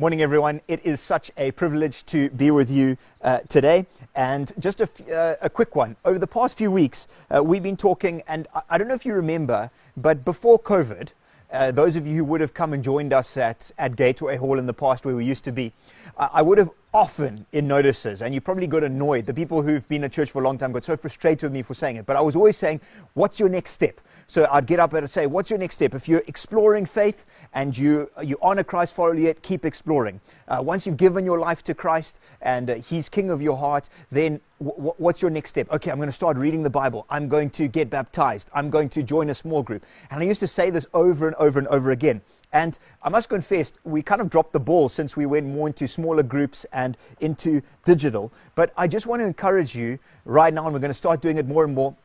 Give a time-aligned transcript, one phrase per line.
[0.00, 0.62] Morning, everyone.
[0.66, 3.84] It is such a privilege to be with you uh, today.
[4.14, 5.94] And just a, f- uh, a quick one.
[6.06, 9.04] Over the past few weeks, uh, we've been talking, and I, I don't know if
[9.04, 11.08] you remember, but before COVID,
[11.52, 14.58] uh, those of you who would have come and joined us at, at Gateway Hall
[14.58, 15.70] in the past where we used to be,
[16.16, 19.26] I would have often in notices, and you probably got annoyed.
[19.26, 21.60] The people who've been at church for a long time got so frustrated with me
[21.60, 22.80] for saying it, but I was always saying,
[23.12, 24.00] What's your next step?
[24.30, 25.92] So I'd get up and say, What's your next step?
[25.92, 30.20] If you're exploring faith and you, you a Christ follower yet, keep exploring.
[30.46, 33.88] Uh, once you've given your life to Christ and uh, He's King of your heart,
[34.12, 35.68] then w- what's your next step?
[35.72, 37.06] Okay, I'm going to start reading the Bible.
[37.10, 38.48] I'm going to get baptized.
[38.54, 39.84] I'm going to join a small group.
[40.12, 42.20] And I used to say this over and over and over again.
[42.52, 45.88] And I must confess, we kind of dropped the ball since we went more into
[45.88, 48.32] smaller groups and into digital.
[48.54, 51.36] But I just want to encourage you right now, and we're going to start doing
[51.36, 51.96] it more and more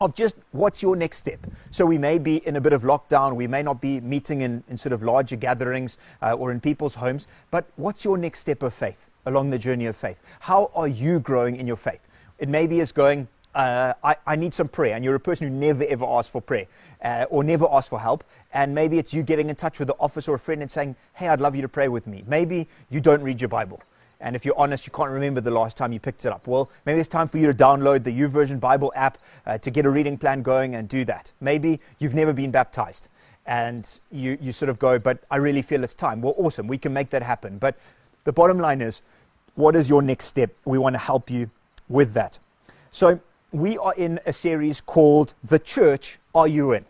[0.00, 1.40] of just what's your next step.
[1.70, 4.62] So we may be in a bit of lockdown, we may not be meeting in,
[4.68, 8.62] in sort of larger gatherings uh, or in people's homes, but what's your next step
[8.62, 10.18] of faith along the journey of faith?
[10.40, 12.00] How are you growing in your faith?
[12.38, 15.54] It maybe is going, uh, I, I, need some prayer, and you're a person who
[15.54, 16.66] never ever asks for prayer
[17.02, 18.22] uh, or never asks for help.
[18.52, 20.96] And maybe it's you getting in touch with the office or a friend and saying,
[21.14, 22.22] Hey, I'd love you to pray with me.
[22.26, 23.82] Maybe you don't read your Bible.
[24.20, 26.46] And if you're honest, you can't remember the last time you picked it up.
[26.46, 29.86] Well, maybe it's time for you to download the YouVersion Bible app uh, to get
[29.86, 31.30] a reading plan going and do that.
[31.40, 33.08] Maybe you've never been baptized
[33.46, 36.20] and you, you sort of go, but I really feel it's time.
[36.20, 36.66] Well, awesome.
[36.66, 37.58] We can make that happen.
[37.58, 37.76] But
[38.24, 39.02] the bottom line is,
[39.54, 40.50] what is your next step?
[40.64, 41.50] We want to help you
[41.88, 42.38] with that.
[42.90, 46.84] So, we are in a series called The Church Are You In?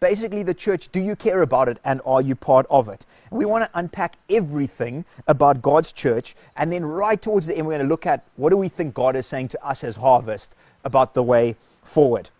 [0.00, 3.06] Basically the church, do you care about it and are you part of it?
[3.30, 7.74] We want to unpack everything about God's church and then right towards the end we're
[7.74, 10.56] going to look at what do we think God is saying to us as harvest
[10.84, 12.30] about the way forward.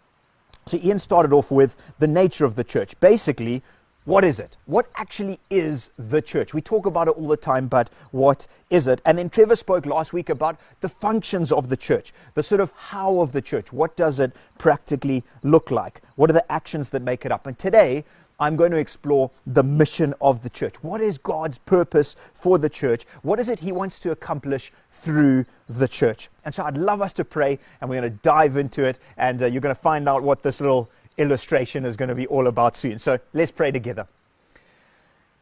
[0.67, 2.99] So Ian started off with the nature of the church.
[3.01, 3.63] Basically,
[4.11, 4.57] what is it?
[4.67, 6.53] What actually is the church?
[6.53, 9.01] We talk about it all the time, but what is it?
[9.07, 12.73] And then Trevor spoke last week about the functions of the church, the sort of
[12.73, 13.73] how of the church.
[13.73, 16.03] What does it practically look like?
[16.17, 17.47] What are the actions that make it up?
[17.47, 18.05] And today,
[18.41, 20.83] I'm going to explore the mission of the church.
[20.83, 23.05] What is God's purpose for the church?
[23.23, 26.31] What is it He wants to accomplish through the church?
[26.45, 29.41] And so I'd love us to pray, and we're going to dive into it, and
[29.41, 30.91] uh, you're going to find out what this little
[31.21, 32.99] illustration is going to be all about soon.
[32.99, 34.07] So let's pray together.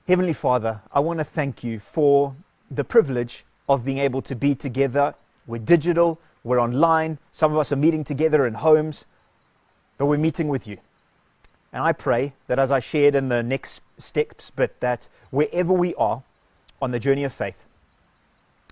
[0.08, 2.34] Heavenly Father, I want to thank you for
[2.70, 5.14] the privilege of being able to be together.
[5.46, 9.04] We're digital, we're online, some of us are meeting together in homes,
[9.96, 10.78] but we're meeting with you.
[11.72, 15.94] And I pray that as I shared in the next steps, but that wherever we
[15.94, 16.22] are
[16.82, 17.66] on the journey of faith,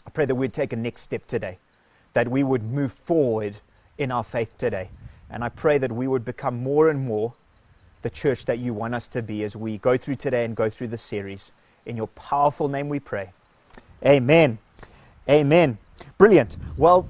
[0.06, 1.58] I pray that we'd take a next step today,
[2.14, 3.58] that we would move forward
[3.98, 4.88] in our faith today.
[5.30, 7.34] And I pray that we would become more and more
[8.02, 10.70] the church that you want us to be as we go through today and go
[10.70, 11.52] through the series.
[11.84, 13.30] In your powerful name we pray.
[14.04, 14.58] Amen.
[15.28, 15.78] Amen.
[16.18, 16.56] Brilliant.
[16.76, 17.08] Well,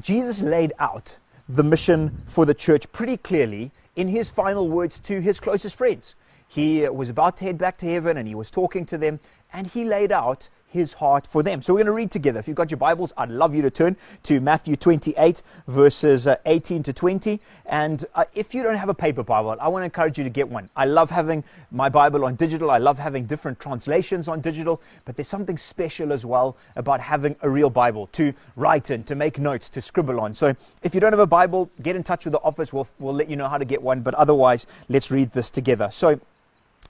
[0.00, 1.16] Jesus laid out
[1.48, 6.14] the mission for the church pretty clearly in his final words to his closest friends.
[6.46, 9.20] He was about to head back to heaven and he was talking to them,
[9.52, 11.62] and he laid out his heart for them.
[11.62, 12.40] So we're going to read together.
[12.40, 16.36] If you've got your Bibles, I'd love you to turn to Matthew 28, verses uh,
[16.44, 17.40] 18 to 20.
[17.66, 20.30] And uh, if you don't have a paper Bible, I want to encourage you to
[20.30, 20.68] get one.
[20.74, 22.72] I love having my Bible on digital.
[22.72, 27.36] I love having different translations on digital, but there's something special as well about having
[27.42, 30.34] a real Bible to write in, to make notes, to scribble on.
[30.34, 32.72] So if you don't have a Bible, get in touch with the office.
[32.72, 34.00] We'll, we'll let you know how to get one.
[34.00, 35.88] But otherwise, let's read this together.
[35.92, 36.20] So,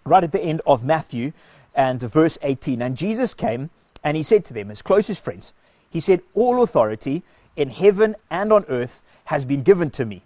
[0.06, 1.32] right at the end of Matthew,
[1.74, 2.82] and verse 18.
[2.82, 3.70] And Jesus came
[4.02, 5.52] and he said to them, his closest friends,
[5.90, 7.22] He said, All authority
[7.56, 10.22] in heaven and on earth has been given to me.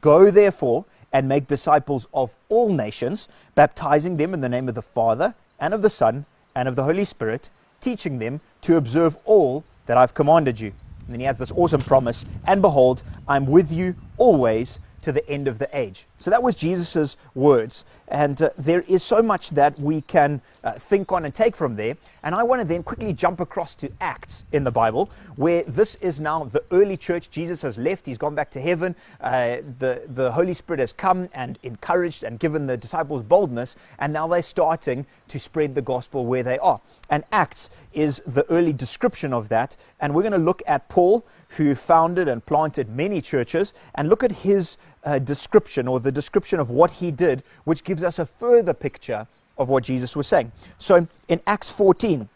[0.00, 4.82] Go therefore and make disciples of all nations, baptizing them in the name of the
[4.82, 9.64] Father and of the Son and of the Holy Spirit, teaching them to observe all
[9.86, 10.72] that I've commanded you.
[11.00, 15.28] And then he has this awesome promise, and behold, I'm with you always to the
[15.28, 16.06] end of the age.
[16.18, 17.84] So that was Jesus' words.
[18.12, 21.76] And uh, there is so much that we can uh, think on and take from
[21.76, 21.96] there.
[22.22, 25.94] And I want to then quickly jump across to Acts in the Bible, where this
[25.96, 27.30] is now the early church.
[27.30, 28.94] Jesus has left, he's gone back to heaven.
[29.18, 33.76] Uh, the, the Holy Spirit has come and encouraged and given the disciples boldness.
[33.98, 36.82] And now they're starting to spread the gospel where they are.
[37.08, 39.74] And Acts is the early description of that.
[40.00, 41.24] And we're going to look at Paul,
[41.56, 46.60] who founded and planted many churches, and look at his uh, description or the description
[46.60, 49.26] of what he did, which gives us a further picture
[49.58, 50.52] of what Jesus was saying.
[50.78, 52.28] So in Acts 14,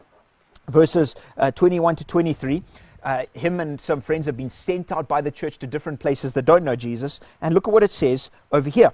[0.69, 2.63] verses uh, 21 to 23,
[3.03, 6.33] uh, him and some friends have been sent out by the church to different places
[6.33, 7.21] that don't know Jesus.
[7.41, 8.93] And look at what it says over here.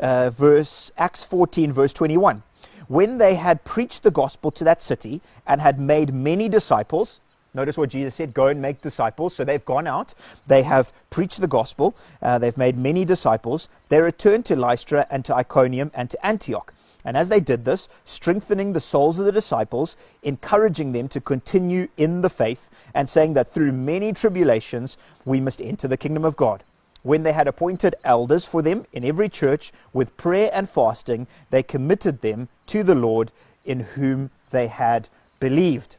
[0.00, 2.42] Uh, verse Acts 14, verse 21.
[2.88, 7.20] when they had preached the gospel to that city and had made many disciples,
[7.58, 9.34] Notice what Jesus said go and make disciples.
[9.34, 10.14] So they've gone out,
[10.46, 13.68] they have preached the gospel, uh, they've made many disciples.
[13.88, 16.72] They returned to Lystra and to Iconium and to Antioch.
[17.04, 21.88] And as they did this, strengthening the souls of the disciples, encouraging them to continue
[21.96, 26.36] in the faith, and saying that through many tribulations we must enter the kingdom of
[26.36, 26.62] God.
[27.02, 31.64] When they had appointed elders for them in every church, with prayer and fasting, they
[31.64, 33.32] committed them to the Lord
[33.64, 35.08] in whom they had
[35.40, 35.96] believed.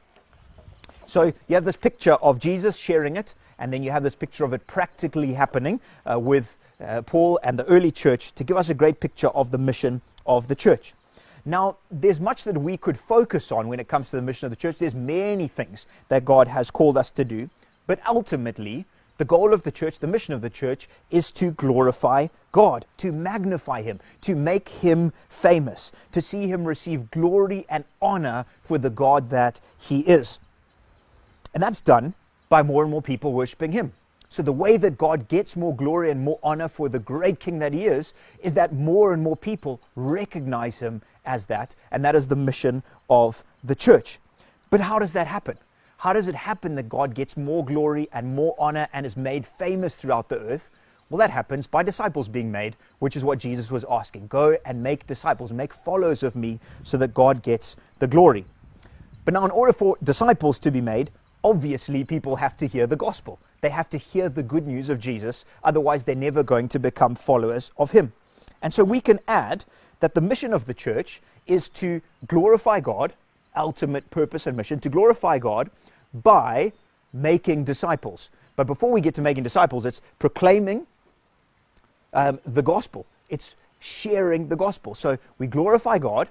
[1.09, 4.43] So you have this picture of Jesus sharing it, and then you have this picture
[4.45, 8.69] of it practically happening uh, with uh, Paul and the early church to give us
[8.69, 10.93] a great picture of the mission of the church.
[11.45, 14.51] Now, there's much that we could focus on when it comes to the mission of
[14.51, 14.77] the church.
[14.77, 17.49] There's many things that God has called us to do,
[17.87, 18.85] but ultimately,
[19.17, 23.11] the goal of the church, the mission of the church, is to glorify God, to
[23.11, 28.91] magnify Him, to make Him famous, to see Him receive glory and honor for the
[28.91, 30.37] God that He is.
[31.59, 32.13] And that's done
[32.47, 33.91] by more and more people worshiping Him.
[34.29, 37.59] So, the way that God gets more glory and more honor for the great King
[37.59, 41.75] that He is, is that more and more people recognize Him as that.
[41.91, 44.19] And that is the mission of the church.
[44.69, 45.57] But how does that happen?
[45.97, 49.45] How does it happen that God gets more glory and more honor and is made
[49.45, 50.69] famous throughout the earth?
[51.09, 54.27] Well, that happens by disciples being made, which is what Jesus was asking.
[54.27, 58.45] Go and make disciples, make followers of me, so that God gets the glory.
[59.25, 61.11] But now, in order for disciples to be made,
[61.43, 63.39] obviously people have to hear the gospel.
[63.61, 67.15] They have to hear the good news of Jesus, otherwise, they're never going to become
[67.15, 68.13] followers of him.
[68.61, 69.65] And so we can add
[69.99, 73.13] that the mission of the church is to glorify God,
[73.55, 75.69] ultimate purpose and mission, to glorify God
[76.13, 76.71] by
[77.11, 78.29] making disciples.
[78.55, 80.87] But before we get to making disciples, it's proclaiming
[82.13, 84.95] um, the gospel, it's sharing the gospel.
[84.95, 86.27] So we glorify God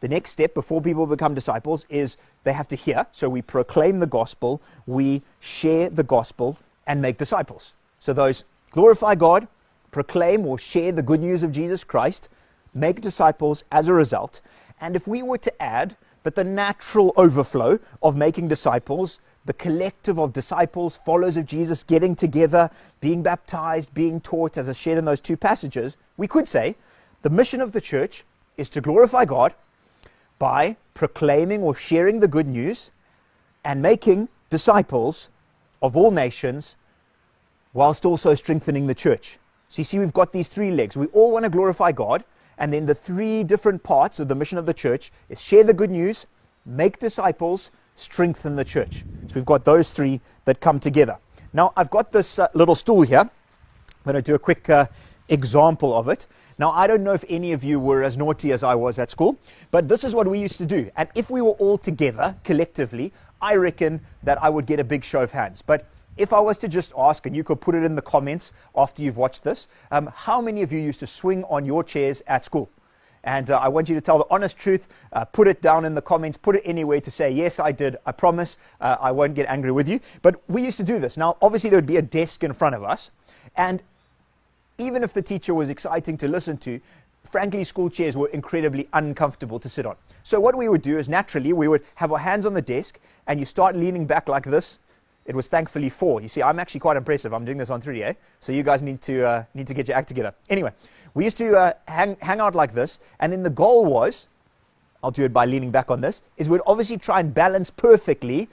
[0.00, 3.06] the next step before people become disciples is they have to hear.
[3.12, 6.56] So we proclaim the gospel, we share the gospel,
[6.86, 7.74] and make disciples.
[8.00, 9.46] So those glorify God,
[9.90, 12.28] proclaim or share the good news of Jesus Christ,
[12.72, 14.40] make disciples as a result.
[14.80, 20.18] And if we were to add that the natural overflow of making disciples, the collective
[20.18, 22.70] of disciples, followers of Jesus getting together,
[23.00, 26.76] being baptized, being taught, as is shared in those two passages, we could say
[27.22, 28.24] the mission of the church
[28.56, 29.54] is to glorify God
[30.40, 32.90] by proclaiming or sharing the good news
[33.64, 35.28] and making disciples
[35.82, 36.74] of all nations
[37.74, 39.38] whilst also strengthening the church.
[39.68, 40.96] So you see, we've got these three legs.
[40.96, 42.24] We all want to glorify God,
[42.58, 45.74] and then the three different parts of the mission of the church is share the
[45.74, 46.26] good news,
[46.66, 49.04] make disciples, strengthen the church.
[49.28, 51.18] So we've got those three that come together.
[51.52, 53.20] Now, I've got this uh, little stool here.
[53.20, 53.30] I'm
[54.04, 54.86] going to do a quick uh,
[55.28, 56.26] example of it.
[56.60, 59.10] Now, I don't know if any of you were as naughty as I was at
[59.10, 59.38] school,
[59.70, 60.90] but this is what we used to do.
[60.94, 65.02] And if we were all together collectively, I reckon that I would get a big
[65.02, 65.62] show of hands.
[65.62, 65.86] But
[66.18, 69.02] if I was to just ask, and you could put it in the comments after
[69.02, 72.44] you've watched this, um, how many of you used to swing on your chairs at
[72.44, 72.68] school?
[73.24, 74.88] And uh, I want you to tell the honest truth.
[75.14, 76.36] Uh, put it down in the comments.
[76.36, 77.96] Put it anywhere to say, yes, I did.
[78.04, 79.98] I promise uh, I won't get angry with you.
[80.20, 81.16] But we used to do this.
[81.16, 83.12] Now, obviously, there would be a desk in front of us.
[83.56, 83.82] And
[84.80, 86.80] even if the teacher was exciting to listen to,
[87.30, 89.96] frankly, school chairs were incredibly uncomfortable to sit on.
[90.22, 92.98] So, what we would do is naturally, we would have our hands on the desk
[93.26, 94.78] and you start leaning back like this.
[95.26, 96.20] It was thankfully four.
[96.20, 97.32] You see, I'm actually quite impressive.
[97.32, 98.12] I'm doing this on 3D, eh?
[98.40, 100.34] So, you guys need to, uh, need to get your act together.
[100.48, 100.72] Anyway,
[101.14, 104.26] we used to uh, hang, hang out like this, and then the goal was
[105.02, 108.48] I'll do it by leaning back on this, is we'd obviously try and balance perfectly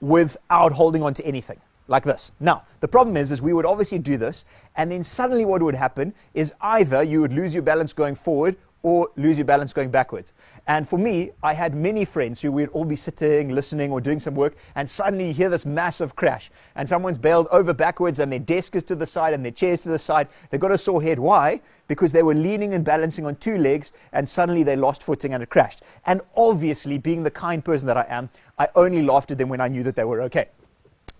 [0.00, 2.32] without holding on to anything like this.
[2.40, 4.44] Now, the problem is, is we would obviously do this,
[4.76, 8.56] and then suddenly what would happen is either you would lose your balance going forward
[8.86, 10.32] or lose your balance going backwards.
[10.68, 14.20] And for me, I had many friends who would all be sitting, listening, or doing
[14.20, 18.30] some work, and suddenly you hear this massive crash, and someone's bailed over backwards, and
[18.30, 20.28] their desk is to the side, and their chair's to the side.
[20.50, 21.18] They've got a sore head.
[21.18, 21.62] Why?
[21.88, 25.42] Because they were leaning and balancing on two legs, and suddenly they lost footing and
[25.42, 25.82] it crashed.
[26.04, 29.60] And obviously, being the kind person that I am, I only laughed at them when
[29.60, 30.48] I knew that they were okay.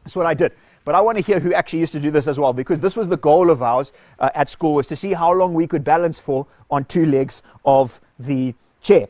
[0.06, 0.52] That's what I did.
[0.84, 2.96] But I want to hear who actually used to do this as well, because this
[2.96, 5.82] was the goal of ours uh, at school, was to see how long we could
[5.82, 9.08] balance for on two legs of the chair.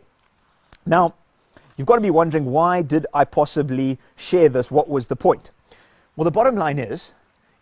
[0.87, 1.13] Now,
[1.77, 4.71] you've got to be wondering, why did I possibly share this?
[4.71, 5.51] What was the point?
[6.17, 7.13] Well, the bottom line is,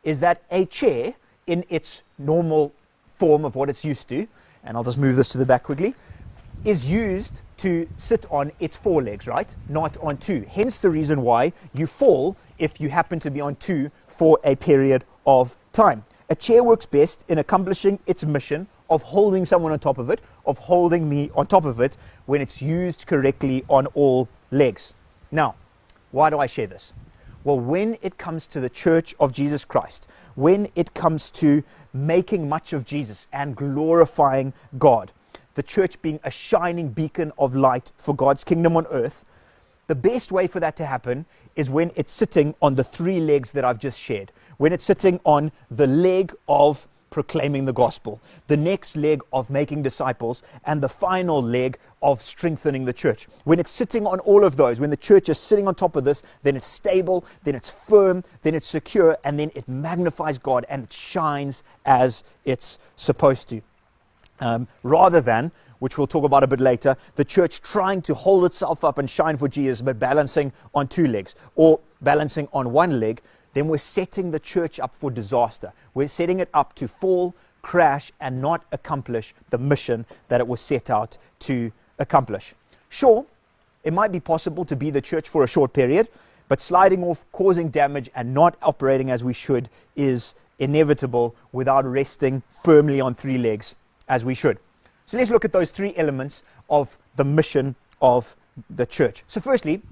[0.04, 1.14] is that a chair,
[1.48, 2.72] in its normal
[3.16, 4.28] form of what it's used to,
[4.62, 5.96] and I'll just move this to the back quickly,
[6.64, 9.52] is used to sit on its four legs, right?
[9.68, 10.46] Not on two.
[10.48, 14.54] Hence the reason why you fall if you happen to be on two for a
[14.56, 16.04] period of time.
[16.30, 20.20] A chair works best in accomplishing its mission of holding someone on top of it
[20.46, 21.96] of holding me on top of it
[22.26, 24.94] when it's used correctly on all legs.
[25.30, 25.54] Now,
[26.10, 26.92] why do I share this?
[27.44, 32.48] Well, when it comes to the church of Jesus Christ, when it comes to making
[32.48, 35.12] much of Jesus and glorifying God,
[35.54, 39.24] the church being a shining beacon of light for God's kingdom on earth,
[39.86, 41.26] the best way for that to happen
[41.56, 44.32] is when it's sitting on the three legs that I've just shared.
[44.56, 49.82] When it's sitting on the leg of proclaiming the gospel, the next leg of making
[49.82, 53.28] disciples, and the final leg of strengthening the church.
[53.44, 56.02] When it's sitting on all of those, when the church is sitting on top of
[56.02, 60.66] this, then it's stable, then it's firm, then it's secure, and then it magnifies God
[60.68, 63.60] and it shines as it's supposed to.
[64.40, 65.52] Um, rather than
[65.84, 69.10] which we'll talk about a bit later, the church trying to hold itself up and
[69.10, 73.20] shine for Jesus, but balancing on two legs or balancing on one leg,
[73.52, 75.74] then we're setting the church up for disaster.
[75.92, 80.62] We're setting it up to fall, crash, and not accomplish the mission that it was
[80.62, 82.54] set out to accomplish.
[82.88, 83.26] Sure,
[83.82, 86.08] it might be possible to be the church for a short period,
[86.48, 92.42] but sliding off, causing damage, and not operating as we should is inevitable without resting
[92.48, 93.74] firmly on three legs
[94.08, 94.58] as we should.
[95.06, 98.36] So let's look at those three elements of the mission of
[98.70, 99.24] the church.
[99.28, 99.82] So, firstly,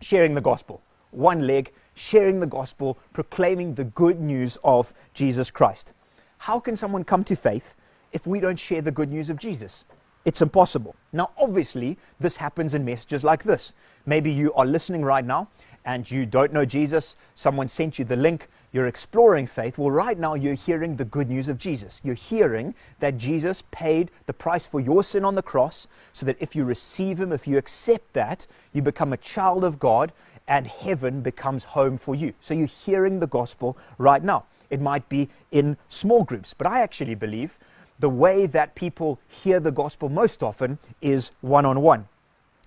[0.00, 0.82] sharing the gospel.
[1.10, 5.92] One leg, sharing the gospel, proclaiming the good news of Jesus Christ.
[6.38, 7.74] How can someone come to faith
[8.12, 9.84] if we don't share the good news of Jesus?
[10.24, 10.96] It's impossible.
[11.12, 13.72] Now, obviously, this happens in messages like this.
[14.04, 15.48] Maybe you are listening right now
[15.84, 17.16] and you don't know Jesus.
[17.36, 18.48] Someone sent you the link.
[18.76, 19.78] You're exploring faith.
[19.78, 21.98] Well, right now, you're hearing the good news of Jesus.
[22.04, 26.36] You're hearing that Jesus paid the price for your sin on the cross so that
[26.40, 30.12] if you receive Him, if you accept that, you become a child of God
[30.46, 32.34] and heaven becomes home for you.
[32.42, 34.44] So you're hearing the gospel right now.
[34.68, 37.58] It might be in small groups, but I actually believe
[37.98, 42.08] the way that people hear the gospel most often is one on one.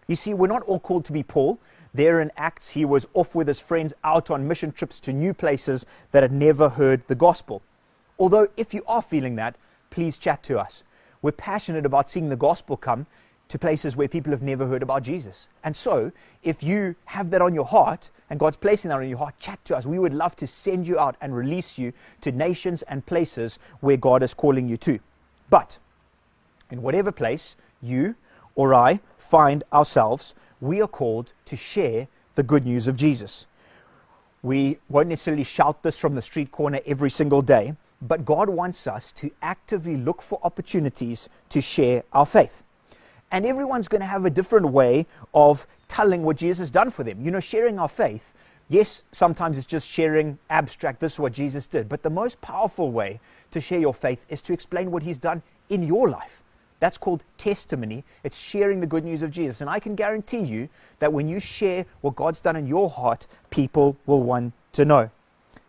[0.08, 1.60] You see, we're not all called to be Paul.
[1.94, 5.34] There in Acts, he was off with his friends out on mission trips to new
[5.34, 7.62] places that had never heard the gospel.
[8.20, 9.56] Although, if you are feeling that,
[9.90, 10.84] please chat to us.
[11.22, 13.08] We're passionate about seeing the gospel come
[13.50, 15.48] to places where people have never heard about Jesus.
[15.64, 16.12] And so,
[16.44, 19.64] if you have that on your heart and God's placing that on your heart, chat
[19.66, 19.86] to us.
[19.86, 23.98] We would love to send you out and release you to nations and places where
[23.98, 25.00] God is calling you to.
[25.50, 25.80] But
[26.70, 28.16] in whatever place you
[28.56, 33.46] or I find ourselves, we are called to share the good news of Jesus.
[34.42, 38.88] We won't necessarily shout this from the street corner every single day, but God wants
[38.88, 42.64] us to actively look for opportunities to share our faith.
[43.32, 47.04] And everyone's going to have a different way of telling what Jesus has done for
[47.04, 47.24] them.
[47.24, 48.34] You know, sharing our faith,
[48.70, 51.90] yes, sometimes it's just sharing abstract, this is what Jesus did.
[51.90, 53.20] But the most powerful way
[53.52, 56.44] to share your faith is to explain what he's done in your life.
[56.80, 58.04] That's called testimony.
[58.24, 59.62] It's sharing the good news of Jesus.
[59.62, 60.70] And I can guarantee you
[61.00, 65.10] that when you share what God's done in your heart, people will want to know.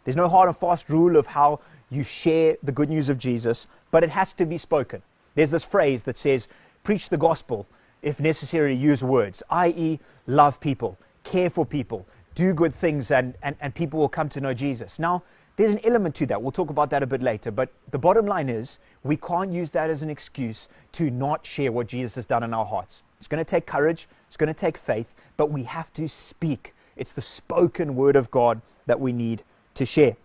[0.05, 3.67] There's no hard and fast rule of how you share the good news of Jesus,
[3.91, 5.03] but it has to be spoken.
[5.35, 6.49] There's this phrase that says,
[6.85, 7.67] preach the gospel,
[8.03, 13.57] if necessary, use words, i.e., love people, care for people, do good things, and, and,
[13.61, 14.99] and people will come to know Jesus.
[14.99, 15.23] Now,
[15.61, 16.41] there's an element to that.
[16.41, 17.51] We'll talk about that a bit later.
[17.51, 21.71] But the bottom line is, we can't use that as an excuse to not share
[21.71, 23.03] what Jesus has done in our hearts.
[23.19, 26.75] It's going to take courage, it's going to take faith, but we have to speak.
[26.97, 29.43] It's the spoken word of God that we need
[29.75, 30.17] to share.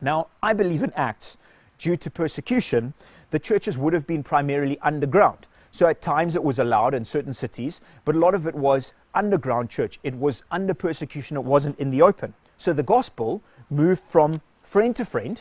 [0.00, 1.36] Now, I believe in Acts,
[1.78, 2.94] due to persecution,
[3.30, 5.46] the churches would have been primarily underground.
[5.70, 8.94] So at times it was allowed in certain cities, but a lot of it was
[9.14, 10.00] underground church.
[10.02, 12.32] It was under persecution, it wasn't in the open.
[12.56, 15.40] So the gospel moved from friend to friend.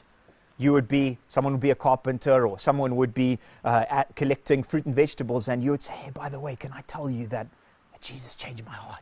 [0.57, 4.63] You would be, someone would be a carpenter or someone would be uh, at collecting
[4.63, 7.27] fruit and vegetables, and you would say, hey, by the way, can I tell you
[7.27, 7.47] that,
[7.91, 9.01] that Jesus changed my heart?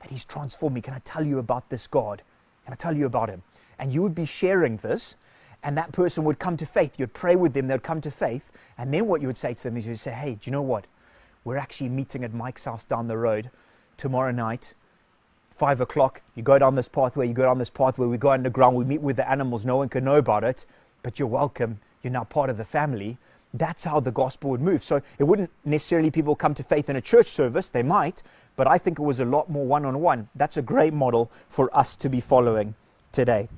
[0.00, 0.82] That he's transformed me?
[0.82, 2.20] Can I tell you about this God?
[2.64, 3.42] Can I tell you about him?
[3.78, 5.16] And you would be sharing this,
[5.62, 6.98] and that person would come to faith.
[6.98, 9.62] You'd pray with them, they'd come to faith, and then what you would say to
[9.62, 10.86] them is you'd say, hey, do you know what?
[11.44, 13.50] We're actually meeting at Mike's house down the road
[13.96, 14.74] tomorrow night,
[15.56, 16.20] five o'clock.
[16.34, 19.00] You go down this pathway, you go down this pathway, we go underground, we meet
[19.00, 20.66] with the animals, no one can know about it,
[21.02, 21.80] but you're welcome.
[22.02, 23.16] You're now part of the family.
[23.54, 24.84] That's how the gospel would move.
[24.84, 28.22] So it wouldn't necessarily people come to faith in a church service, they might,
[28.54, 30.28] but I think it was a lot more one on one.
[30.34, 32.74] That's a great model for us to be following
[33.12, 33.48] today.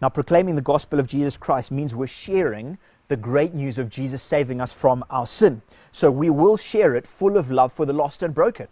[0.00, 4.22] Now, proclaiming the gospel of Jesus Christ means we're sharing the great news of Jesus
[4.22, 5.60] saving us from our sin.
[5.92, 8.68] So we will share it full of love for the lost and broken.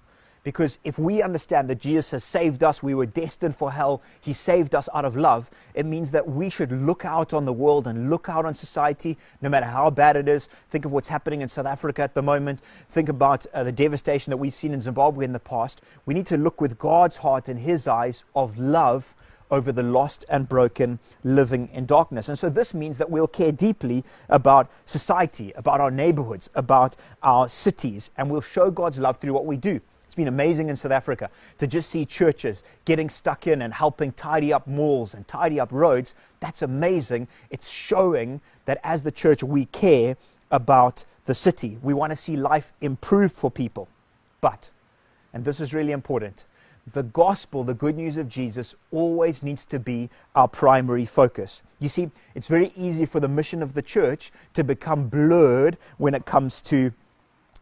[0.47, 4.33] Because if we understand that Jesus has saved us, we were destined for hell, He
[4.33, 7.89] saved us out of love, it means that we should look out on the world
[7.89, 10.49] and look out on society, no matter how bad it is.
[10.71, 12.61] Think of what's happening in South Africa at the moment.
[12.89, 15.81] Think about uh, the devastation that we've seen in Zimbabwe in the past.
[16.05, 19.17] We need to look with God's heart and His eyes of love
[19.51, 22.29] over the lost and broken living in darkness.
[22.29, 27.49] And so this means that we'll care deeply about society, about our neighborhoods, about our
[27.49, 29.81] cities, and we'll show God's love through what we do
[30.17, 34.53] been amazing in South Africa to just see churches getting stuck in and helping tidy
[34.53, 36.15] up malls and tidy up roads.
[36.41, 37.29] That's amazing.
[37.51, 40.17] It's showing that as the church, we care
[40.51, 41.79] about the city.
[41.83, 43.89] We want to see life improve for people.
[44.41, 44.71] But,
[45.33, 46.45] and this is really important,
[46.93, 51.63] the gospel, the good news of Jesus, always needs to be our primary focus.
[51.81, 56.15] You see, it's very easy for the mission of the church to become blurred when
[56.15, 56.93] it comes to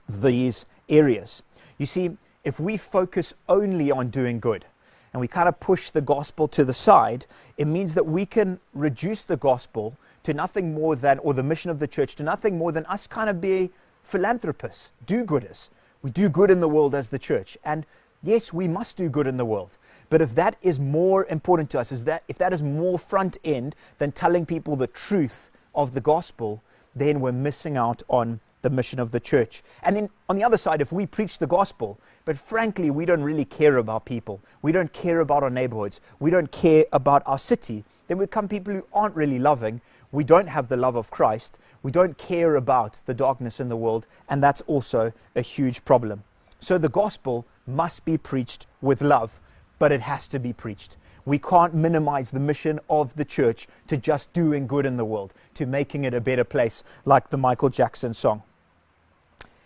[0.08, 1.42] these areas.
[1.78, 4.64] You see, if we focus only on doing good
[5.12, 8.60] and we kind of push the gospel to the side, it means that we can
[8.74, 12.58] reduce the gospel to nothing more than, or the mission of the church, to nothing
[12.58, 13.70] more than us kind of be
[14.02, 15.68] philanthropists, do gooders.
[16.02, 17.56] We do good in the world as the church.
[17.64, 17.86] And
[18.22, 19.76] yes, we must do good in the world.
[20.10, 23.38] But if that is more important to us, is that if that is more front
[23.44, 26.62] end than telling people the truth of the gospel,
[26.94, 29.62] then we're missing out on the mission of the church.
[29.82, 33.22] And then on the other side, if we preach the gospel, but frankly, we don't
[33.22, 37.38] really care about people, we don't care about our neighborhoods, we don't care about our
[37.38, 39.80] city, then we become people who aren't really loving.
[40.12, 41.58] We don't have the love of Christ.
[41.82, 44.06] We don't care about the darkness in the world.
[44.28, 46.22] And that's also a huge problem.
[46.60, 49.40] So the gospel must be preached with love,
[49.78, 50.96] but it has to be preached.
[51.24, 55.32] We can't minimize the mission of the church to just doing good in the world,
[55.54, 58.42] to making it a better place, like the Michael Jackson song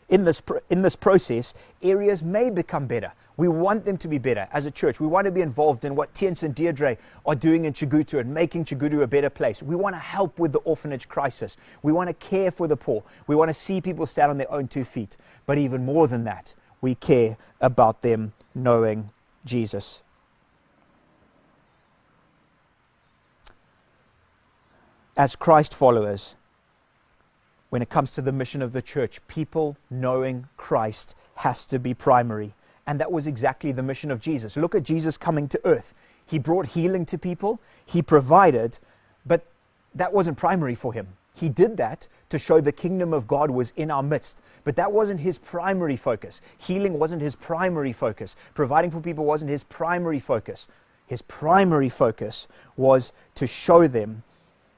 [0.08, 3.12] in this, in this process, areas may become better.
[3.36, 4.98] We want them to be better as a church.
[4.98, 8.34] We want to be involved in what Tiens and Deirdre are doing in Chegutu and
[8.34, 9.62] making Chegutu a better place.
[9.62, 11.56] We want to help with the orphanage crisis.
[11.82, 13.04] We want to care for the poor.
[13.28, 15.16] We want to see people stand on their own two feet.
[15.46, 19.10] But even more than that, we care about them knowing
[19.44, 20.00] Jesus.
[25.16, 26.34] As Christ followers,
[27.70, 31.94] when it comes to the mission of the church, people knowing Christ has to be
[31.94, 32.54] primary.
[32.86, 34.56] And that was exactly the mission of Jesus.
[34.56, 35.92] Look at Jesus coming to earth.
[36.26, 38.78] He brought healing to people, he provided,
[39.26, 39.46] but
[39.94, 41.08] that wasn't primary for him.
[41.34, 44.42] He did that to show the kingdom of God was in our midst.
[44.64, 46.40] But that wasn't his primary focus.
[46.58, 48.36] Healing wasn't his primary focus.
[48.54, 50.68] Providing for people wasn't his primary focus.
[51.06, 54.22] His primary focus was to show them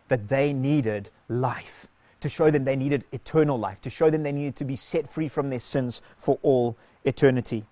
[0.09, 1.87] that they needed life
[2.21, 5.09] to show them they needed eternal life, to show them they needed to be set
[5.09, 7.65] free from their sins for all eternity.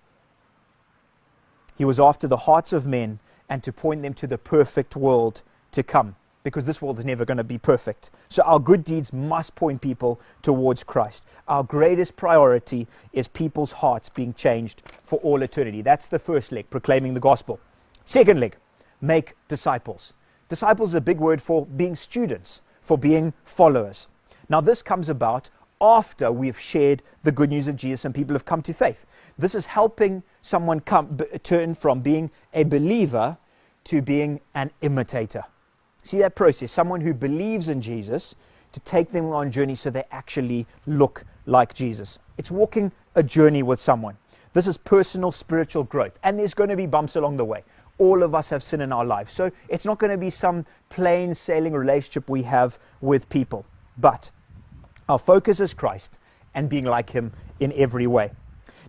[1.77, 5.41] He was after the hearts of men and to point them to the perfect world
[5.71, 8.11] to come, because this world is never going to be perfect.
[8.27, 11.23] So our good deeds must point people towards Christ.
[11.47, 15.81] Our greatest priority is people's hearts being changed for all eternity.
[15.81, 17.59] That's the first leg, proclaiming the gospel.
[18.05, 18.55] Second leg,
[19.01, 20.13] make disciples.
[20.47, 24.07] Disciples is a big word for being students, for being followers.
[24.49, 25.49] Now, this comes about
[25.81, 29.05] after we've shared the good news of Jesus and people have come to faith.
[29.37, 33.37] This is helping someone come, b- turn from being a believer
[33.85, 35.43] to being an imitator.
[36.03, 36.71] See that process?
[36.71, 38.35] Someone who believes in Jesus
[38.71, 42.19] to take them on a journey so they actually look like Jesus.
[42.37, 44.17] It's walking a journey with someone.
[44.53, 46.19] This is personal spiritual growth.
[46.23, 47.63] And there's going to be bumps along the way.
[47.97, 49.33] All of us have sin in our lives.
[49.33, 53.65] So it's not going to be some plain sailing relationship we have with people.
[53.97, 54.31] But
[55.09, 56.19] our focus is Christ
[56.53, 58.31] and being like him in every way.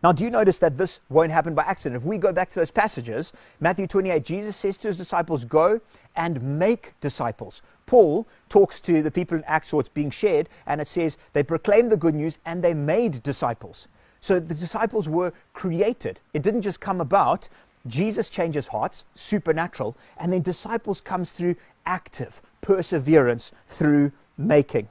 [0.02, 1.96] Now, do you notice that this won't happen by accident?
[2.00, 5.80] If we go back to those passages, Matthew 28, Jesus says to his disciples, Go
[6.16, 7.60] and make disciples.
[7.84, 11.90] Paul talks to the people in Acts what's being shared, and it says they proclaimed
[11.90, 13.88] the good news and they made disciples.
[14.20, 16.20] So the disciples were created.
[16.32, 17.48] It didn't just come about.
[17.86, 24.88] Jesus changes hearts, supernatural, and then disciples comes through active perseverance through making.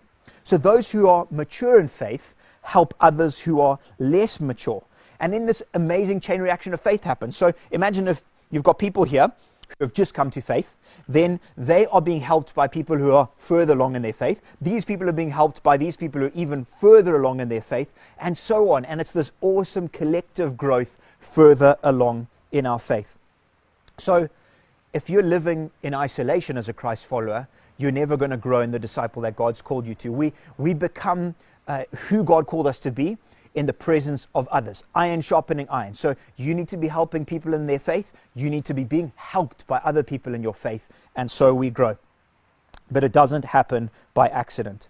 [0.49, 2.33] So those who are mature in faith
[2.63, 4.81] help others who are less mature.
[5.19, 7.37] And then this amazing chain reaction of faith happens.
[7.37, 9.31] So imagine if you've got people here
[9.77, 10.75] who have just come to faith,
[11.07, 14.41] then they are being helped by people who are further along in their faith.
[14.59, 17.61] These people are being helped by these people who are even further along in their
[17.61, 18.85] faith, and so on.
[18.85, 23.19] And it's this awesome collective growth further along in our faith.
[23.99, 24.29] So
[24.93, 27.47] if you're living in isolation as a Christ follower,
[27.79, 30.11] you're never going to grow in the disciple that God's called you to.
[30.11, 31.33] We, we become
[31.67, 33.17] uh, who God called us to be
[33.55, 34.83] in the presence of others.
[34.93, 35.93] Iron sharpening iron.
[35.95, 38.11] So you need to be helping people in their faith.
[38.35, 40.87] You need to be being helped by other people in your faith.
[41.15, 41.97] And so we grow.
[42.91, 44.89] But it doesn't happen by accident.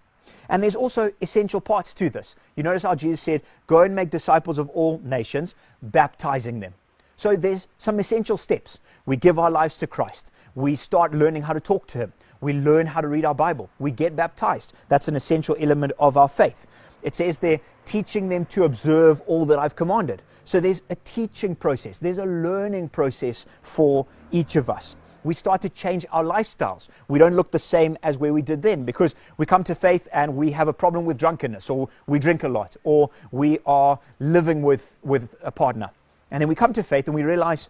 [0.49, 2.35] And there's also essential parts to this.
[2.55, 6.73] You notice how Jesus said, Go and make disciples of all nations, baptizing them.
[7.17, 8.79] So there's some essential steps.
[9.05, 10.31] We give our lives to Christ.
[10.55, 12.13] We start learning how to talk to Him.
[12.41, 13.69] We learn how to read our Bible.
[13.79, 14.73] We get baptized.
[14.87, 16.67] That's an essential element of our faith.
[17.03, 20.21] It says there, teaching them to observe all that I've commanded.
[20.45, 24.95] So there's a teaching process, there's a learning process for each of us.
[25.23, 26.87] We start to change our lifestyles.
[27.07, 30.07] We don't look the same as where we did then because we come to faith
[30.13, 33.99] and we have a problem with drunkenness, or we drink a lot, or we are
[34.19, 35.91] living with, with a partner.
[36.31, 37.69] And then we come to faith and we realize,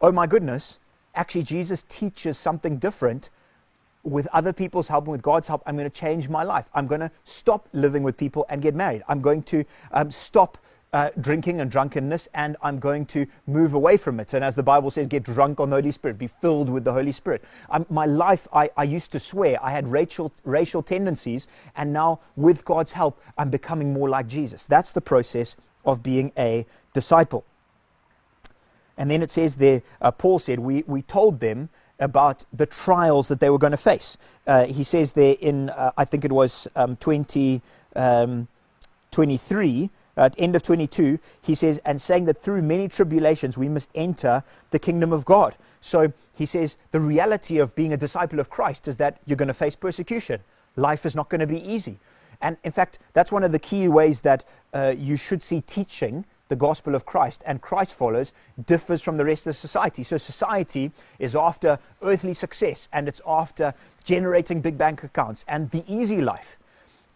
[0.00, 0.78] oh my goodness,
[1.14, 3.30] actually, Jesus teaches something different
[4.02, 6.68] with other people's help and with God's help, I'm going to change my life.
[6.74, 9.02] I'm going to stop living with people and get married.
[9.08, 10.58] I'm going to um, stop
[10.92, 14.34] uh, drinking and drunkenness and I'm going to move away from it.
[14.34, 16.92] And as the Bible says, get drunk on the Holy Spirit, be filled with the
[16.92, 17.42] Holy Spirit.
[17.70, 22.20] Um, my life, I, I used to swear, I had racial, racial tendencies, and now
[22.36, 24.66] with God's help, I'm becoming more like Jesus.
[24.66, 27.44] That's the process of being a disciple.
[28.98, 31.70] And then it says there, uh, Paul said, we, we told them
[32.02, 34.16] about the trials that they were going to face.
[34.46, 37.60] Uh, he says there in, uh, I think it was um, 20,
[37.96, 38.48] um,
[39.10, 43.88] 23, at end of 22, he says, and saying that through many tribulations we must
[43.94, 45.54] enter the kingdom of God.
[45.80, 49.48] So he says the reality of being a disciple of Christ is that you're going
[49.48, 50.40] to face persecution.
[50.76, 51.98] Life is not going to be easy.
[52.40, 56.24] And in fact, that's one of the key ways that uh, you should see teaching
[56.52, 58.34] the gospel of Christ and Christ followers
[58.66, 60.02] differs from the rest of society.
[60.02, 63.72] So society is after earthly success and it's after
[64.04, 66.58] generating big bank accounts and the easy life.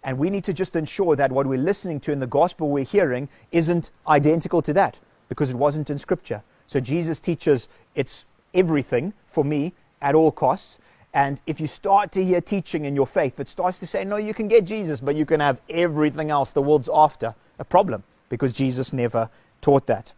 [0.02, 2.84] And we need to just ensure that what we're listening to in the gospel we're
[2.84, 6.42] hearing isn't identical to that because it wasn't in scripture.
[6.66, 10.78] So Jesus teaches it's everything for me at all costs.
[11.12, 14.16] And if you start to hear teaching in your faith that starts to say, no,
[14.16, 18.02] you can get Jesus, but you can have everything else the world's after, a problem
[18.28, 19.28] because Jesus never
[19.60, 20.14] taught that.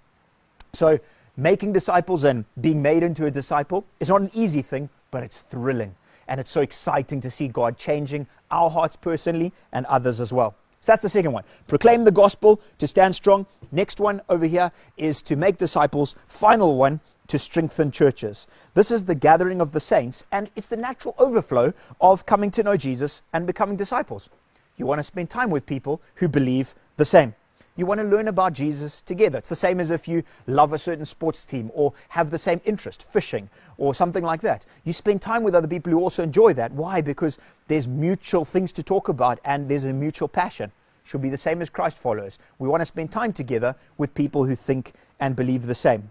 [0.72, 0.98] So,
[1.36, 5.38] making disciples and being made into a disciple is not an easy thing, but it's
[5.38, 5.94] thrilling.
[6.26, 10.54] And it's so exciting to see God changing our hearts personally and others as well.
[10.80, 11.44] So that's the second one.
[11.66, 13.46] Proclaim the gospel to stand strong.
[13.72, 16.14] Next one over here is to make disciples.
[16.26, 18.46] Final one, to strengthen churches.
[18.74, 22.62] This is the gathering of the saints, and it's the natural overflow of coming to
[22.62, 24.30] know Jesus and becoming disciples.
[24.76, 27.34] You want to spend time with people who believe the same.
[27.78, 29.38] You want to learn about Jesus together.
[29.38, 32.60] It's the same as if you love a certain sports team or have the same
[32.64, 34.66] interest, fishing or something like that.
[34.82, 36.72] You spend time with other people who also enjoy that.
[36.72, 37.00] Why?
[37.00, 37.38] Because
[37.68, 40.72] there's mutual things to talk about and there's a mutual passion.
[41.04, 42.40] Should be the same as Christ followers.
[42.58, 46.10] We want to spend time together with people who think and believe the same.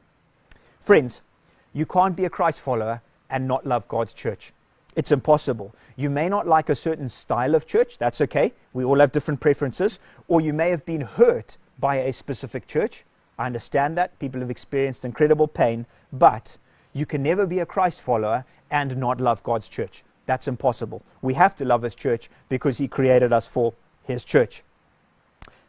[0.79, 1.21] Friends,
[1.73, 4.53] you can't be a Christ follower and not love God's church.
[4.97, 5.75] It's impossible.
[5.95, 8.51] You may not like a certain style of church, that's okay.
[8.73, 9.99] We all have different preferences.
[10.27, 13.05] Or you may have been hurt by a specific church.
[13.37, 14.17] I understand that.
[14.17, 15.85] People have experienced incredible pain.
[16.11, 16.57] But
[16.93, 20.03] you can never be a Christ follower and not love God's church.
[20.25, 21.03] That's impossible.
[21.21, 24.63] We have to love His church because He created us for His church.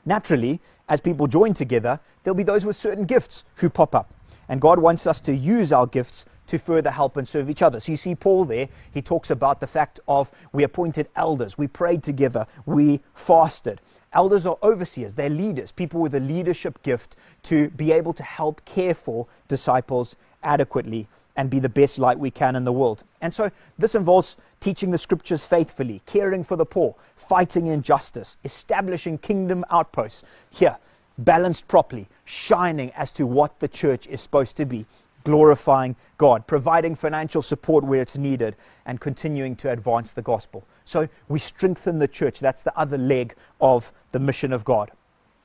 [0.07, 4.11] Naturally, as people join together, there'll be those with certain gifts who pop up.
[4.49, 7.81] And God wants us to use our gifts to further help and serve each other.
[7.81, 11.69] So you see Paul there, he talks about the fact of we appointed elders, we
[11.69, 13.81] prayed together, we fasted.
[14.13, 18.65] Elders are overseers, they're leaders, people with a leadership gift to be able to help
[18.65, 21.07] care for disciples adequately
[21.37, 23.05] and be the best light we can in the world.
[23.21, 29.19] And so this involves teaching the scriptures faithfully, caring for the poor, fighting injustice, establishing
[29.19, 30.25] kingdom outposts.
[30.51, 30.77] Here,
[31.19, 34.87] balanced properly, shining as to what the church is supposed to be
[35.29, 40.65] glorifying God, providing financial support where it's needed, and continuing to advance the gospel.
[40.87, 42.41] So we strengthen the church.
[42.41, 44.91] That's the other leg of the mission of God.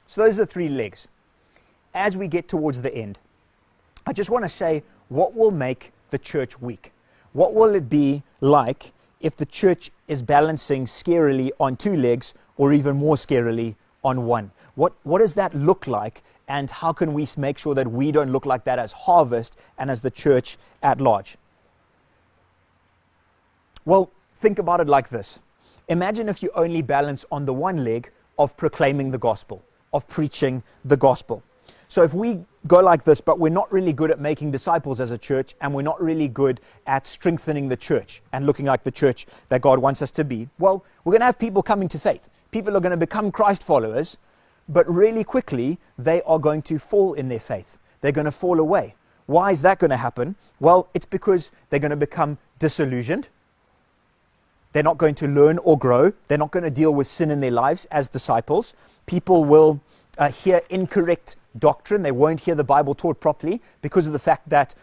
[0.07, 1.09] So those are the three legs.
[1.93, 3.19] As we get towards the end,
[4.07, 6.93] I just want to say what will make the church weak?
[7.33, 12.71] What will it be like if the church is balancing scarily on two legs or
[12.71, 14.51] even more scarily on one?
[14.75, 18.31] What, what does that look like and how can we make sure that we don't
[18.31, 21.37] look like that as harvest and as the church at large?
[23.85, 25.39] Well, think about it like this
[25.89, 28.09] Imagine if you only balance on the one leg
[28.39, 29.61] of proclaiming the gospel,
[29.93, 31.43] of preaching the gospel.
[31.89, 35.11] So if we go like this, but we're not really good at making disciples as
[35.11, 38.91] a church, and we're not really good at strengthening the church and looking like the
[38.91, 41.99] church that God wants us to be, well, we're going to have people coming to
[41.99, 42.29] faith.
[42.49, 44.17] People are going to become Christ followers,
[44.69, 47.77] but really quickly they are going to fall in their faith.
[48.01, 48.95] They're going to fall away.
[49.25, 50.35] Why is that going to happen?
[50.59, 53.27] Well, it's because they're going to become disillusioned.
[54.73, 56.11] They're not going to learn or grow.
[56.27, 58.73] They're not going to deal with sin in their lives as disciples.
[59.05, 59.79] People will
[60.17, 62.01] uh, hear incorrect doctrine.
[62.01, 64.75] They won't hear the Bible taught properly because of the fact that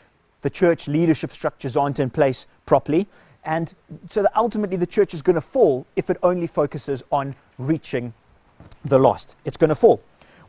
[0.42, 3.06] the church leadership structures aren't in place properly.
[3.44, 3.74] And
[4.06, 8.12] so ultimately the church is going to fall if it only focuses on reaching
[8.84, 9.36] the lost.
[9.44, 10.00] It's going to fall.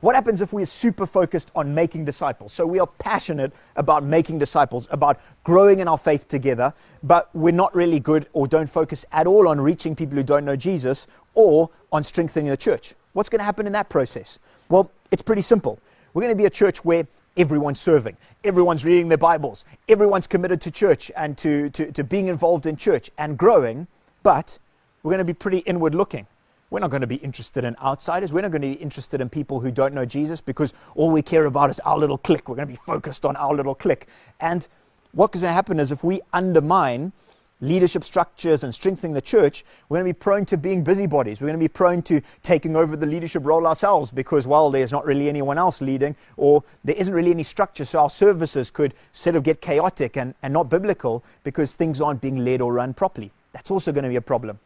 [0.02, 2.54] What happens if we are super focused on making disciples?
[2.54, 7.54] So we are passionate about making disciples, about growing in our faith together, but we're
[7.54, 11.06] not really good or don't focus at all on reaching people who don't know Jesus
[11.36, 12.96] or on strengthening the church.
[13.14, 14.40] What's going to happen in that process?
[14.70, 15.78] Well, it's pretty simple.
[16.14, 17.06] We're going to be a church where
[17.38, 22.28] everyone's serving, everyone's reading their Bibles, everyone's committed to church and to, to, to being
[22.28, 23.86] involved in church and growing,
[24.24, 24.58] but
[25.04, 26.26] we're going to be pretty inward looking.
[26.72, 28.32] We're not going to be interested in outsiders.
[28.32, 31.22] We're not going to be interested in people who don't know Jesus because all we
[31.22, 32.48] care about is our little clique.
[32.48, 34.08] We're going to be focused on our little clique.
[34.40, 34.66] And
[35.12, 37.12] what's going to happen is if we undermine
[37.60, 41.42] leadership structures and strengthening the church, we're going to be prone to being busybodies.
[41.42, 44.94] We're going to be prone to taking over the leadership role ourselves because, well, there's
[44.94, 47.84] not really anyone else leading or there isn't really any structure.
[47.84, 52.22] So our services could sort of get chaotic and, and not biblical because things aren't
[52.22, 53.32] being led or run properly.
[53.52, 54.58] That's also going to be a problem.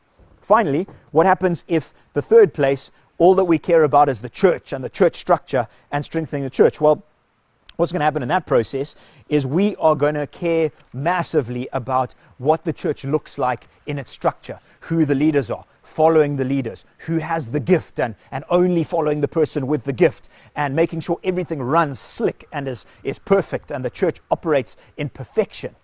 [0.46, 4.74] Finally, what happens if the third place, all that we care about is the church
[4.74, 6.80] and the church structure and strengthening the church?
[6.80, 7.04] Well,
[7.78, 8.96] what's going to happen in that process
[9.28, 14.12] is we are going to care massively about what the church looks like in its
[14.12, 18.84] structure, who the leaders are, following the leaders, who has the gift, and, and only
[18.84, 23.18] following the person with the gift, and making sure everything runs slick and is, is
[23.18, 25.76] perfect and the church operates in perfection.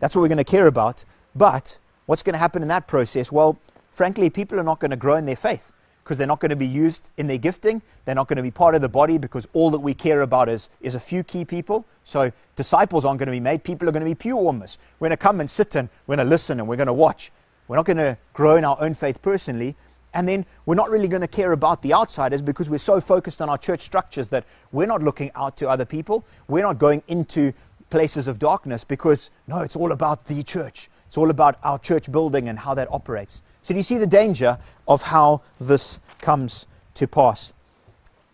[0.00, 1.04] That's what we're going to care about.
[1.34, 3.30] But what's going to happen in that process?
[3.30, 3.58] Well,
[3.98, 5.72] frankly, people are not going to grow in their faith
[6.04, 7.82] because they're not going to be used in their gifting.
[8.04, 10.48] They're not going to be part of the body because all that we care about
[10.48, 11.84] is, is a few key people.
[12.04, 13.64] So disciples aren't going to be made.
[13.64, 14.78] People are going to be pew warmers.
[15.00, 16.92] We're going to come and sit and we're going to listen and we're going to
[16.92, 17.32] watch.
[17.66, 19.74] We're not going to grow in our own faith personally.
[20.14, 23.42] And then we're not really going to care about the outsiders because we're so focused
[23.42, 26.24] on our church structures that we're not looking out to other people.
[26.46, 27.52] We're not going into
[27.90, 30.88] places of darkness because, no, it's all about the church.
[31.08, 33.42] It's all about our church building and how that operates.
[33.68, 37.52] So, do you see the danger of how this comes to pass?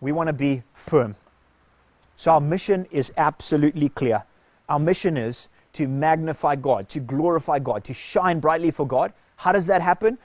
[0.00, 1.16] We want to be firm.
[2.14, 4.22] So, our mission is absolutely clear.
[4.68, 9.12] Our mission is to magnify God, to glorify God, to shine brightly for God.
[9.34, 10.18] How does that happen?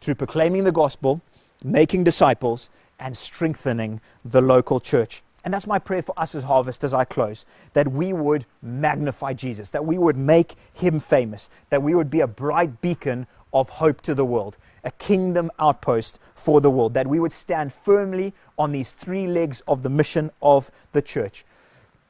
[0.00, 1.20] Through proclaiming the gospel,
[1.64, 5.24] making disciples, and strengthening the local church.
[5.46, 9.32] And that's my prayer for us as Harvest as I close that we would magnify
[9.32, 13.26] Jesus, that we would make him famous, that we would be a bright beacon
[13.60, 17.72] of hope to the world, a kingdom outpost for the world, that we would stand
[17.72, 21.44] firmly on these three legs of the mission of the church.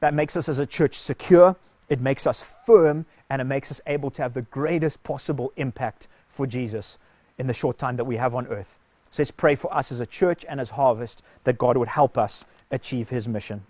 [0.00, 1.56] That makes us as a church secure,
[1.88, 6.08] it makes us firm, and it makes us able to have the greatest possible impact
[6.28, 6.98] for Jesus
[7.38, 8.76] in the short time that we have on earth.
[9.10, 12.18] So let's pray for us as a church and as harvest that God would help
[12.18, 13.62] us achieve his mission.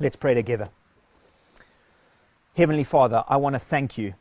[0.00, 0.68] Let's pray together.
[2.56, 4.14] Heavenly Father, I want to thank you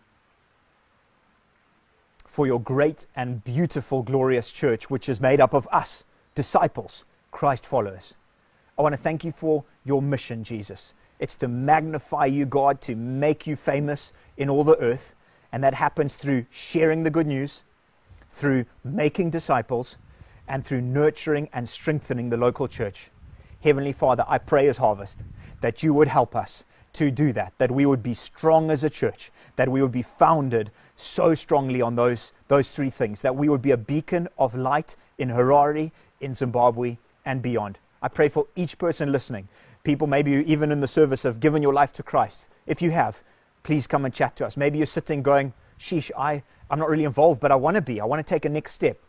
[2.34, 7.64] for your great and beautiful, glorious church, which is made up of us, disciples, Christ
[7.64, 8.16] followers.
[8.76, 10.96] I want to thank you for your mission, Jesus.
[11.20, 15.14] It's to magnify you, God, to make you famous in all the earth.
[15.52, 17.62] And that happens through sharing the good news,
[18.32, 19.98] through making disciples,
[20.48, 23.12] and through nurturing and strengthening the local church.
[23.62, 25.20] Heavenly Father, I pray as harvest
[25.62, 28.90] that you would help us to do that, that we would be strong as a
[28.90, 33.50] church, that we would be founded so strongly on those, those three things that we
[33.50, 37.78] would be a beacon of light in Harare, in Zimbabwe, and beyond.
[38.02, 39.48] I pray for each person listening.
[39.84, 42.50] People, maybe even in the service, have given your life to Christ.
[42.68, 43.22] If you have,
[43.64, 44.56] please come and chat to us.
[44.56, 48.00] Maybe you're sitting going, Sheesh, I, I'm not really involved, but I want to be.
[48.00, 49.00] I want to take a next step.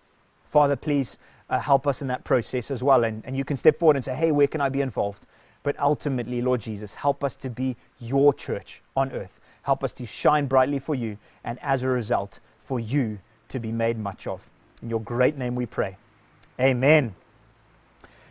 [0.46, 1.18] Father, please
[1.50, 3.04] uh, help us in that process as well.
[3.04, 5.26] And, and you can step forward and say, Hey, where can I be involved?
[5.64, 9.40] But ultimately, Lord Jesus, help us to be your church on earth.
[9.62, 13.72] Help us to shine brightly for you, and as a result, for you to be
[13.72, 14.48] made much of.
[14.82, 15.96] In your great name we pray.
[16.60, 17.14] Amen.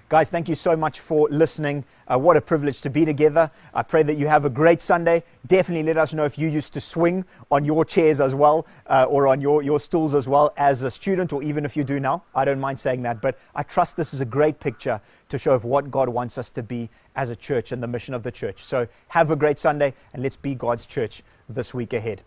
[0.09, 1.83] Guys, thank you so much for listening.
[2.07, 3.49] Uh, what a privilege to be together.
[3.73, 5.23] I pray that you have a great Sunday.
[5.47, 9.05] Definitely let us know if you used to swing on your chairs as well uh,
[9.09, 11.99] or on your, your stools as well as a student, or even if you do
[11.99, 12.21] now.
[12.35, 13.21] I don't mind saying that.
[13.21, 15.01] But I trust this is a great picture
[15.33, 18.13] to show of what God wants us to be as a church and the mission
[18.13, 18.63] of the church.
[18.63, 22.21] So have a great Sunday and let's be God's church this week ahead.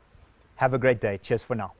[0.56, 1.18] Have a great day.
[1.18, 1.72] Cheers for now.